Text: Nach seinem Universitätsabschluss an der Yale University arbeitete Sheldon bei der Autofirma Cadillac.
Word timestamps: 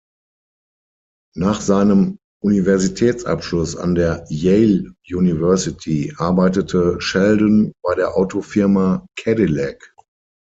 Nach 1.37 1.61
seinem 1.61 2.17
Universitätsabschluss 2.41 3.75
an 3.75 3.93
der 3.93 4.25
Yale 4.29 4.95
University 5.07 6.11
arbeitete 6.17 6.99
Sheldon 6.99 7.71
bei 7.83 7.93
der 7.93 8.17
Autofirma 8.17 9.05
Cadillac. 9.15 9.93